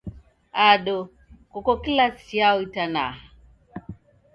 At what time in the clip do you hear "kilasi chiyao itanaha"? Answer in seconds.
1.83-3.21